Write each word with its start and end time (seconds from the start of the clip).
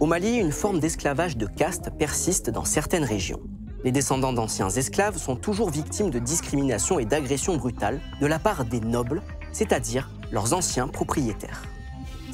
Au 0.00 0.06
Mali, 0.06 0.36
une 0.38 0.50
forme 0.50 0.80
d'esclavage 0.80 1.36
de 1.36 1.46
caste 1.46 1.90
persiste 1.98 2.50
dans 2.50 2.64
certaines 2.64 3.04
régions. 3.04 3.40
Les 3.84 3.92
descendants 3.92 4.32
d'anciens 4.32 4.70
esclaves 4.70 5.18
sont 5.18 5.36
toujours 5.36 5.70
victimes 5.70 6.10
de 6.10 6.18
discrimination 6.18 6.98
et 6.98 7.04
d'agressions 7.04 7.56
brutales 7.56 8.00
de 8.20 8.26
la 8.26 8.40
part 8.40 8.64
des 8.64 8.80
nobles, 8.80 9.22
c'est-à-dire 9.52 10.10
leurs 10.32 10.52
anciens 10.52 10.88
propriétaires. 10.88 11.62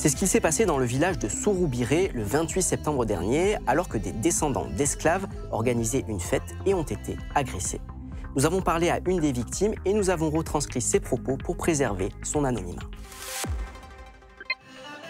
C'est 0.01 0.09
ce 0.09 0.17
qui 0.17 0.27
s'est 0.27 0.41
passé 0.41 0.64
dans 0.64 0.79
le 0.79 0.87
village 0.87 1.19
de 1.19 1.29
Souroubiré 1.29 2.11
le 2.14 2.23
28 2.23 2.62
septembre 2.62 3.05
dernier, 3.05 3.59
alors 3.66 3.87
que 3.87 3.98
des 3.98 4.12
descendants 4.12 4.66
d'esclaves 4.74 5.27
organisaient 5.51 6.07
une 6.09 6.20
fête 6.20 6.55
et 6.65 6.73
ont 6.73 6.84
été 6.84 7.19
agressés. 7.34 7.83
Nous 8.34 8.47
avons 8.47 8.62
parlé 8.62 8.88
à 8.88 9.01
une 9.07 9.21
des 9.21 9.30
victimes 9.30 9.74
et 9.84 9.93
nous 9.93 10.09
avons 10.09 10.30
retranscrit 10.30 10.80
ses 10.80 11.01
propos 11.01 11.37
pour 11.37 11.59
préserver 11.59 12.09
son 12.23 12.47
anonymat. 12.47 12.80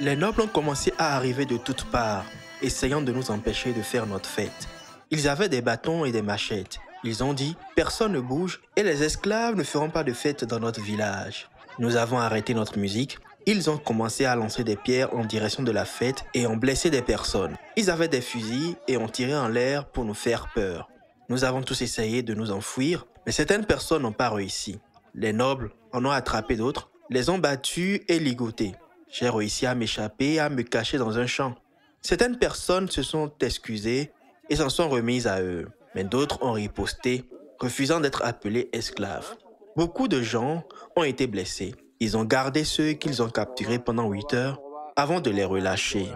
Les 0.01 0.17
nobles 0.17 0.41
ont 0.41 0.49
commencé 0.49 0.93
à 0.99 1.15
arriver 1.15 1.47
de 1.47 1.57
toutes 1.57 1.85
parts, 1.85 2.27
essayant 2.61 3.01
de 3.01 3.13
nous 3.13 3.31
empêcher 3.31 3.73
de 3.73 3.83
faire 3.83 4.07
notre 4.07 4.29
fête. 4.29 4.67
Ils 5.13 5.29
avaient 5.29 5.49
des 5.49 5.63
bâtons 5.63 6.05
et 6.05 6.11
des 6.11 6.23
machettes. 6.23 6.81
Ils 7.05 7.23
ont 7.23 7.33
dit 7.33 7.57
personne 7.77 8.11
ne 8.11 8.21
bouge 8.21 8.61
et 8.75 8.83
les 8.83 9.05
esclaves 9.05 9.55
ne 9.55 9.63
feront 9.63 9.91
pas 9.91 10.03
de 10.03 10.13
fête 10.13 10.45
dans 10.45 10.59
notre 10.59 10.81
village. 10.81 11.49
Nous 11.79 11.95
avons 11.95 12.19
arrêté 12.19 12.55
notre 12.55 12.77
musique. 12.77 13.21
Ils 13.47 13.71
ont 13.71 13.79
commencé 13.79 14.27
à 14.27 14.37
lancer 14.37 14.65
des 14.65 14.77
pierres 14.77 15.15
en 15.15 15.25
direction 15.25 15.63
de 15.63 15.73
la 15.73 15.85
fête 15.85 16.25
et 16.35 16.47
ont 16.47 16.57
blessé 16.57 16.91
des 16.91 17.01
personnes. 17.01 17.57
Ils 17.77 17.91
avaient 17.91 18.09
des 18.09 18.21
fusils 18.21 18.77
et 18.87 18.99
ont 18.99 19.09
tiré 19.09 19.35
en 19.35 19.49
l'air 19.49 19.87
pour 19.87 20.05
nous 20.05 20.15
faire 20.15 20.53
peur. 20.55 20.91
Nous 21.31 21.45
avons 21.45 21.63
tous 21.63 21.81
essayé 21.81 22.23
de 22.23 22.35
nous 22.35 22.51
enfuir, 22.51 23.07
mais 23.25 23.33
certaines 23.33 23.65
personnes 23.65 24.03
n'ont 24.03 24.13
pas 24.13 24.31
réussi. 24.31 24.79
Les 25.15 25.33
nobles 25.33 25.71
en 25.93 26.05
ont 26.05 26.11
attrapé 26.11 26.57
d'autres, 26.57 26.91
les 27.09 27.31
ont 27.31 27.39
battus 27.39 28.01
et 28.09 28.19
ligotés. 28.19 28.75
J'ai 29.11 29.29
réussi 29.29 29.67
à 29.67 29.75
m'échapper 29.75 30.35
et 30.35 30.41
à 30.41 30.51
me 30.51 30.63
cacher 30.63 30.99
dans 30.99 31.19
un 31.19 31.27
champ. 31.27 31.55
Certaines 32.03 32.39
personnes 32.39 32.89
se 32.89 33.03
sont 33.03 33.33
excusées 33.41 34.13
et 34.49 34.57
s'en 34.57 34.69
sont 34.69 34.89
remises 34.89 35.27
à 35.27 35.41
eux, 35.41 35.69
mais 35.95 36.05
d'autres 36.05 36.43
ont 36.43 36.53
riposté, 36.53 37.25
refusant 37.59 38.01
d'être 38.01 38.23
appelés 38.23 38.69
esclaves. 38.73 39.37
Beaucoup 39.77 40.09
de 40.09 40.21
gens 40.21 40.65
ont 40.97 41.05
été 41.05 41.27
blessés. 41.27 41.75
Ils 42.03 42.17
ont 42.17 42.25
gardé 42.25 42.65
ceux 42.65 42.93
qu'ils 42.95 43.23
ont 43.23 43.29
capturés 43.29 43.79
pendant 43.79 44.09
8 44.09 44.33
heures 44.33 44.59
avant 44.97 45.21
de 45.21 45.29
les 45.29 45.45
relâcher. 45.45 46.09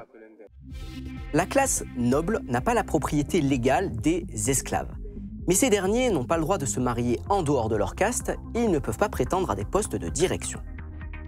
La 1.34 1.44
classe 1.44 1.84
noble 1.98 2.40
n'a 2.48 2.62
pas 2.62 2.72
la 2.72 2.84
propriété 2.84 3.42
légale 3.42 3.94
des 3.94 4.24
esclaves. 4.48 4.94
Mais 5.46 5.54
ces 5.54 5.68
derniers 5.68 6.08
n'ont 6.08 6.24
pas 6.24 6.38
le 6.38 6.42
droit 6.42 6.56
de 6.56 6.64
se 6.64 6.80
marier 6.80 7.20
en 7.28 7.42
dehors 7.42 7.68
de 7.68 7.76
leur 7.76 7.96
caste 7.96 8.30
et 8.54 8.62
ils 8.62 8.70
ne 8.70 8.78
peuvent 8.78 8.96
pas 8.96 9.10
prétendre 9.10 9.50
à 9.50 9.56
des 9.56 9.66
postes 9.66 9.94
de 9.94 10.08
direction. 10.08 10.60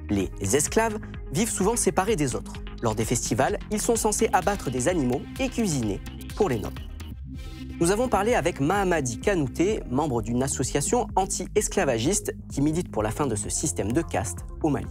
Les 0.08 0.30
esclaves 0.40 0.98
vivent 1.32 1.50
souvent 1.50 1.76
séparés 1.76 2.16
des 2.16 2.34
autres. 2.34 2.54
Lors 2.80 2.94
des 2.94 3.04
festivals, 3.04 3.58
ils 3.70 3.82
sont 3.82 3.96
censés 3.96 4.30
abattre 4.32 4.70
des 4.70 4.88
animaux 4.88 5.20
et 5.38 5.50
cuisiner 5.50 6.00
pour 6.34 6.48
les 6.48 6.58
nobles. 6.58 6.80
Nous 7.78 7.90
avons 7.90 8.08
parlé 8.08 8.34
avec 8.34 8.60
Mahamadi 8.60 9.20
Kanouté, 9.20 9.82
membre 9.90 10.22
d'une 10.22 10.42
association 10.42 11.06
anti-esclavagiste 11.14 12.34
qui 12.50 12.62
milite 12.62 12.90
pour 12.90 13.02
la 13.02 13.10
fin 13.10 13.26
de 13.26 13.34
ce 13.34 13.50
système 13.50 13.92
de 13.92 14.02
caste 14.02 14.38
au 14.62 14.70
Mali. 14.70 14.86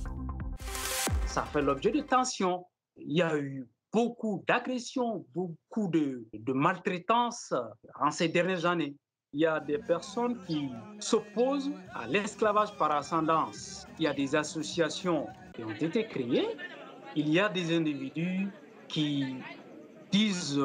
Ça 1.25 1.44
fait 1.44 1.61
l'objet 1.61 1.91
de 1.91 2.02
tensions. 2.02 2.66
Il 2.97 3.17
y 3.17 3.22
a 3.22 3.38
eu 3.38 3.67
beaucoup 3.91 4.44
d'agressions, 4.47 5.25
beaucoup 5.33 5.88
de, 5.88 6.28
de 6.33 6.53
maltraitance 6.53 7.53
en 8.00 8.11
ces 8.11 8.30
dernières 8.30 8.66
années 8.66 8.95
il 9.36 9.41
y 9.41 9.45
a 9.45 9.59
des 9.59 9.80
personnes 9.80 10.41
qui 10.47 10.69
s'opposent 10.97 11.69
à 11.94 12.08
l'esclavage 12.08 12.73
par 12.78 12.89
ascendance. 12.91 13.85
Il 14.00 14.06
y 14.06 14.07
a 14.07 14.13
des 14.13 14.34
associations 14.34 15.28
qui 15.53 15.66
ont 15.66 15.72
été 15.72 16.07
créées. 16.07 16.47
Il 17.18 17.28
y 17.28 17.38
a 17.41 17.50
des 17.50 17.75
individus 17.75 18.47
qui 18.88 19.35
disent 20.09 20.62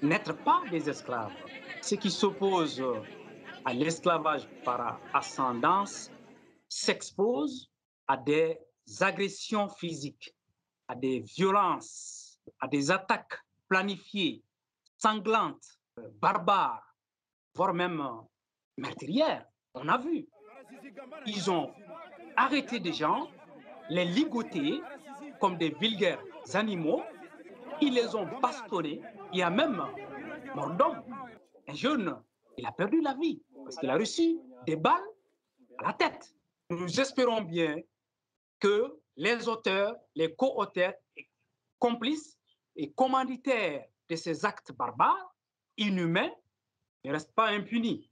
n'être 0.00 0.32
pas 0.42 0.62
des 0.70 0.88
esclaves. 0.88 1.32
Ceux 1.84 1.96
qui 1.96 2.10
s'opposent 2.10 2.82
à 3.62 3.74
l'esclavage 3.74 4.48
par 4.64 4.98
ascendance 5.12 6.10
s'exposent 6.66 7.70
à 8.08 8.16
des 8.16 8.58
agressions 9.00 9.68
physiques, 9.68 10.34
à 10.88 10.94
des 10.94 11.20
violences, 11.20 12.40
à 12.58 12.68
des 12.68 12.90
attaques 12.90 13.38
planifiées, 13.68 14.42
sanglantes, 14.96 15.78
barbares 16.22 16.96
voire 17.54 17.74
même 17.74 18.02
meurtrières. 18.78 19.44
On 19.74 19.86
a 19.88 19.98
vu. 19.98 20.26
Ils 21.26 21.50
ont 21.50 21.70
arrêté 22.34 22.80
des 22.80 22.94
gens, 22.94 23.28
les 23.90 24.06
ligotés 24.06 24.80
comme 25.38 25.58
des 25.58 25.68
vulgaires 25.68 26.22
animaux. 26.54 27.02
Ils 27.82 27.92
les 27.92 28.14
ont 28.14 28.26
bastonnés. 28.40 29.02
Il 29.34 29.40
y 29.40 29.42
a 29.42 29.50
même 29.50 29.76
mort. 29.76 29.94
Un 31.66 31.74
jeune, 31.74 32.14
il 32.58 32.66
a 32.66 32.72
perdu 32.72 33.00
la 33.00 33.14
vie 33.14 33.42
parce 33.64 33.76
qu'il 33.76 33.90
a 33.90 33.96
reçu 33.96 34.38
des 34.66 34.76
balles 34.76 35.08
à 35.78 35.88
la 35.88 35.92
tête. 35.92 36.34
Nous 36.70 37.00
espérons 37.00 37.42
bien 37.42 37.76
que 38.60 38.98
les 39.16 39.48
auteurs, 39.48 39.96
les 40.14 40.34
co-auteurs, 40.34 40.94
complices 41.78 42.38
et 42.76 42.92
commanditaires 42.92 43.84
de 44.08 44.16
ces 44.16 44.44
actes 44.44 44.72
barbares, 44.72 45.34
inhumains, 45.76 46.30
ne 47.04 47.12
reste 47.12 47.32
pas 47.34 47.48
impuni. 47.48 48.10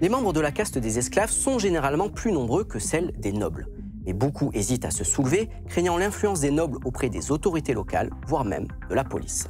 Les 0.00 0.08
membres 0.08 0.32
de 0.32 0.40
la 0.40 0.50
caste 0.50 0.78
des 0.78 0.98
esclaves 0.98 1.30
sont 1.30 1.58
généralement 1.58 2.08
plus 2.08 2.32
nombreux 2.32 2.64
que 2.64 2.78
celles 2.78 3.12
des 3.12 3.32
nobles. 3.32 3.68
Mais 4.04 4.12
beaucoup 4.12 4.50
hésitent 4.52 4.84
à 4.84 4.90
se 4.90 5.04
soulever, 5.04 5.48
craignant 5.68 5.96
l'influence 5.96 6.40
des 6.40 6.50
nobles 6.50 6.78
auprès 6.84 7.08
des 7.08 7.30
autorités 7.30 7.72
locales, 7.72 8.10
voire 8.26 8.44
même 8.44 8.66
de 8.90 8.94
la 8.94 9.04
police. 9.04 9.46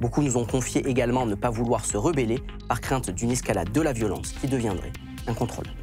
Beaucoup 0.00 0.22
nous 0.22 0.36
ont 0.36 0.44
confié 0.44 0.86
également 0.88 1.26
ne 1.26 1.34
pas 1.34 1.50
vouloir 1.50 1.84
se 1.84 1.96
rebeller 1.96 2.40
par 2.68 2.80
crainte 2.80 3.10
d'une 3.10 3.30
escalade 3.30 3.72
de 3.72 3.80
la 3.80 3.92
violence 3.92 4.32
qui 4.32 4.48
deviendrait 4.48 4.92
incontrôlable. 5.26 5.76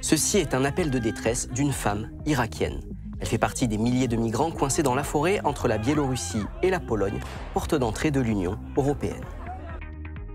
Ceci 0.00 0.38
est 0.38 0.54
un 0.54 0.64
appel 0.64 0.90
de 0.90 0.98
détresse 0.98 1.48
d'une 1.50 1.72
femme 1.72 2.10
irakienne. 2.26 2.80
Elle 3.20 3.26
fait 3.26 3.38
partie 3.38 3.68
des 3.68 3.78
milliers 3.78 4.08
de 4.08 4.16
migrants 4.16 4.50
coincés 4.50 4.82
dans 4.82 4.94
la 4.94 5.02
forêt 5.02 5.40
entre 5.44 5.68
la 5.68 5.78
Biélorussie 5.78 6.44
et 6.62 6.70
la 6.70 6.80
Pologne, 6.80 7.18
porte 7.52 7.74
d'entrée 7.74 8.10
de 8.10 8.20
l'Union 8.20 8.58
européenne. 8.76 9.24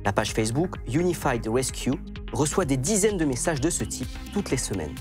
La 0.05 0.11
page 0.11 0.33
Facebook 0.33 0.75
Unified 0.93 1.47
Rescue 1.47 1.93
reçoit 2.33 2.65
des 2.65 2.77
dizaines 2.77 3.17
de 3.17 3.25
messages 3.25 3.61
de 3.61 3.69
ce 3.69 3.85
type 3.85 4.09
toutes 4.33 4.51
les 4.51 4.57
semaines. 4.57 4.95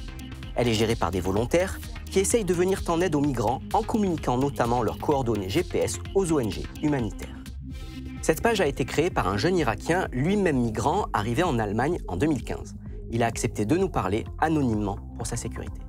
Elle 0.55 0.69
est 0.69 0.75
gérée 0.75 0.95
par 0.95 1.11
des 1.11 1.21
volontaires 1.21 1.81
qui 2.11 2.21
essayent 2.21 2.45
de 2.45 2.55
venir 2.55 2.83
en 2.89 3.01
aide 3.01 3.15
aux 3.15 3.21
migrants 3.21 3.63
en 3.73 3.83
communiquant 3.83 4.37
notamment 4.37 4.83
leurs 4.83 4.99
coordonnées 4.99 5.49
GPS 5.49 5.99
aux 6.15 6.31
ONG 6.33 6.63
humanitaires. 6.83 7.35
Cette 8.21 8.43
page 8.43 8.61
a 8.61 8.67
été 8.69 8.85
créée 8.85 9.11
par 9.11 9.27
un 9.27 9.37
jeune 9.37 9.57
Irakien, 9.57 10.07
lui-même 10.13 10.59
migrant, 10.59 11.07
arrivé 11.13 11.43
en 11.43 11.59
Allemagne 11.59 11.99
en 12.07 12.17
2015. 12.17 12.77
Il 13.11 13.25
a 13.25 13.27
accepté 13.27 13.65
de 13.65 13.77
nous 13.77 13.89
parler 13.89 14.25
anonymement 14.39 14.99
pour 15.17 15.27
sa 15.27 15.37
sécurité. 15.37 15.82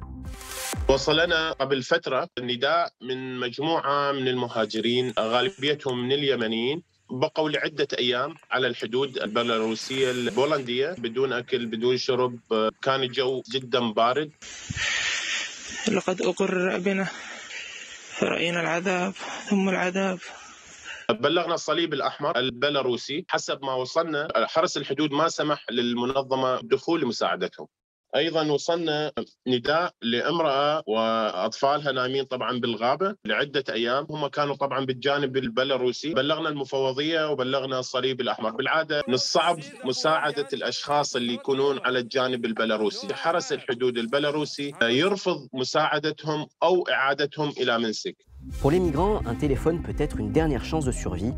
وصلنا 0.90 1.52
قبل 1.52 1.84
فترة 1.84 2.30
نداء 2.40 2.92
من 3.02 3.40
مجموعة 3.40 4.12
من 4.12 4.28
المهاجرين 4.28 5.14
غالبيتهم 5.20 6.04
من 6.04 6.12
اليمنيين 6.12 6.84
بقوا 7.12 7.50
لعدة 7.50 7.88
أيام 8.00 8.36
على 8.52 8.68
الحدود 8.68 9.18
البيلاروسية 9.18 10.12
البولندية 10.12 10.96
بدون 10.98 11.34
أكل 11.34 11.66
بدون 11.66 11.98
شرب. 11.98 12.40
كان 12.82 13.04
الجو 13.04 13.44
جدا 13.52 13.80
بارد. 13.80 14.32
لقد 15.92 16.22
أقر 16.22 16.78
بنا 16.80 17.08
رأينا 18.22 18.62
العذاب 18.62 19.14
ثم 19.50 19.70
العذاب. 19.70 20.20
بلغنا 21.10 21.54
الصليب 21.54 21.94
الأحمر 21.94 22.38
البيلاروسي. 22.40 23.26
حسب 23.30 23.66
ما 23.66 23.74
وصلنا 23.74 24.28
حرس 24.36 24.78
الحدود 24.78 25.12
ما 25.12 25.30
سمح 25.30 25.66
للمنظمة 25.72 26.60
الدخول 26.60 27.02
لمساعدتهم 27.02 27.68
أيضا 28.16 28.52
وصلنا 28.52 29.12
نداء 29.48 29.94
لامرأة 30.02 30.84
وأطفالها 30.88 31.92
نايمين 31.92 32.24
طبعا 32.24 32.60
بالغابة 32.60 33.16
لعدة 33.26 33.64
أيام. 33.70 34.08
هم 34.10 34.28
كانوا 34.28 34.56
طبعا 34.56 34.86
بالجانب 34.86 35.38
البيلاروسي. 35.38 36.14
بلغنا 36.14 36.50
المفوضية 36.50 37.32
وبلغنا 37.32 37.80
الصليب 37.80 38.22
الأحمر. 38.22 38.52
بالعادة 38.52 39.04
من 39.08 39.14
الصعب 39.14 39.60
مساعدة 39.86 40.48
الأشخاص 40.54 41.16
اللي 41.16 41.34
يكونون 41.34 41.80
على 41.86 42.00
الجانب 42.00 42.46
البيلاروسي. 42.46 43.14
حرس 43.14 43.54
الحدود 43.54 43.98
البيلاروسي 43.98 44.74
يرفض 44.82 45.48
مساعدتهم 45.54 46.48
أو 46.64 46.84
إعادتهم 46.90 47.54
إلى 47.58 47.80
منسك. 47.80 48.16
Pour 48.62 48.72
les 48.72 48.80
migrants, 48.80 49.22
un 49.26 49.36
téléphone 49.36 49.82
peut 49.82 49.96
être 50.06 50.18
une 50.20 50.32
dernière 50.34 50.66
chance 50.66 50.86
de 50.86 50.92
survie. 50.92 51.34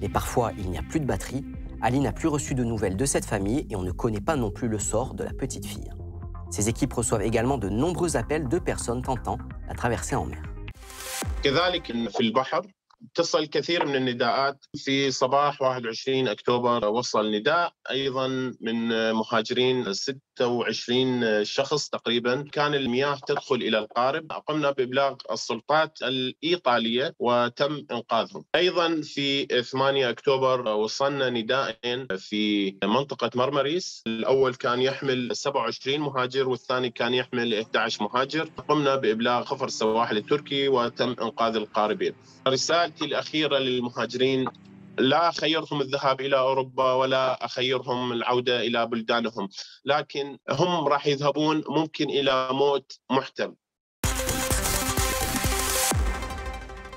Mais 0.00 0.08
parfois, 0.08 0.52
il 0.58 0.70
n'y 0.70 0.78
a 0.78 0.82
plus 0.82 1.00
de 1.00 1.06
batterie. 1.06 1.44
Ali 1.82 2.00
n'a 2.00 2.12
plus 2.12 2.28
reçu 2.28 2.54
de 2.54 2.64
nouvelles 2.64 2.96
de 2.96 3.04
cette 3.04 3.24
famille 3.24 3.66
et 3.70 3.76
on 3.76 3.82
ne 3.82 3.92
connaît 3.92 4.20
pas 4.20 4.36
non 4.36 4.50
plus 4.50 4.68
le 4.68 4.78
sort 4.78 5.14
de 5.14 5.24
la 5.24 5.32
petite 5.32 5.66
fille. 5.66 5.90
Ces 6.50 6.68
équipes 6.68 6.92
reçoivent 6.92 7.22
également 7.22 7.58
de 7.58 7.68
nombreux 7.68 8.16
appels 8.16 8.48
de 8.48 8.58
personnes 8.58 9.02
tentant 9.02 9.38
la 9.68 9.74
traversée 9.74 10.16
en 10.16 10.26
mer. 10.26 10.42
تصل 13.14 13.46
كثير 13.46 13.86
من 13.86 13.96
النداءات. 13.96 14.64
في 14.76 15.10
صباح 15.10 15.62
21 15.62 16.28
أكتوبر 16.28 16.88
وصل 16.88 17.30
نداء 17.30 17.72
أيضا 17.90 18.54
من 18.60 19.12
مهاجرين 19.12 19.92
26 19.92 21.44
شخص 21.44 21.88
تقريبا. 21.88 22.44
كان 22.52 22.74
المياه 22.74 23.18
تدخل 23.26 23.54
إلى 23.54 23.78
القارب. 23.78 24.32
قمنا 24.32 24.70
بإبلاغ 24.70 25.14
السلطات 25.32 25.98
الإيطالية 26.02 27.14
وتم 27.18 27.86
إنقاذهم. 27.90 28.44
أيضا 28.54 29.00
في 29.00 29.46
8 29.62 30.10
أكتوبر 30.10 30.68
وصلنا 30.68 31.30
نداءين 31.30 32.06
في 32.16 32.74
منطقة 32.84 33.30
مرمريس. 33.34 34.02
الأول 34.06 34.54
كان 34.54 34.82
يحمل 34.82 35.36
27 35.36 36.00
مهاجر 36.00 36.48
والثاني 36.48 36.90
كان 36.90 37.14
يحمل 37.14 37.54
11 37.54 38.02
مهاجر. 38.02 38.50
قمنا 38.68 38.96
بإبلاغ 38.96 39.44
خفر 39.44 39.66
السواحل 39.66 40.16
التركي 40.16 40.68
وتم 40.68 41.08
إنقاذ 41.08 41.56
القاربين. 41.56 42.14
رسالتي 42.89 43.05
الاخيره 43.05 43.57
للمهاجرين 43.57 44.45
لا 44.97 45.29
اخيرهم 45.29 45.81
الذهاب 45.81 46.21
الى 46.21 46.37
اوروبا 46.37 46.93
ولا 46.93 47.45
اخيرهم 47.45 48.11
العوده 48.11 48.59
الى 48.59 48.85
بلدانهم 48.85 49.49
لكن 49.85 50.37
هم 50.49 50.87
راح 50.87 51.07
يذهبون 51.07 51.63
ممكن 51.69 52.09
الى 52.09 52.49
موت 52.51 52.99
محتم 53.11 53.53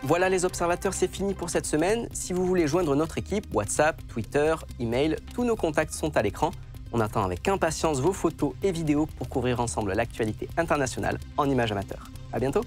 Voilà 0.03 0.31
les 0.31 0.45
observateurs, 0.47 0.95
c'est 0.95 1.13
fini 1.19 1.35
pour 1.35 1.51
cette 1.51 1.67
semaine. 1.67 2.09
Si 2.13 2.33
vous 2.33 2.47
voulez 2.47 2.67
joindre 2.67 2.95
notre 2.97 3.19
équipe, 3.19 3.45
WhatsApp, 3.53 3.97
Twitter, 4.13 4.55
email, 4.81 5.17
tous 5.35 5.45
nos 5.45 5.57
contacts 5.57 5.93
sont 5.93 6.17
à 6.17 6.23
l'écran. 6.23 6.51
On 6.95 7.01
attend 7.01 7.25
avec 7.25 7.47
impatience 7.47 8.01
vos 8.01 8.15
photos 8.15 8.53
et 8.63 8.73
vidéos 8.73 9.07
pour 9.19 9.29
couvrir 9.29 9.61
ensemble 9.61 9.93
l'actualité 9.93 10.49
internationale 10.57 11.19
en 11.37 11.45
images 11.51 11.73
amateurs. 11.73 12.05
À 12.33 12.39
bientôt 12.39 12.65